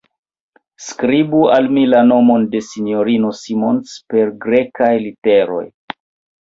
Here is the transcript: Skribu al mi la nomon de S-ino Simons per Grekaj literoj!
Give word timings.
Skribu 0.85 1.41
al 1.57 1.69
mi 1.75 1.83
la 1.91 1.99
nomon 2.07 2.49
de 2.55 2.63
S-ino 2.69 3.31
Simons 3.43 3.95
per 4.15 4.35
Grekaj 4.49 4.93
literoj! 5.07 5.65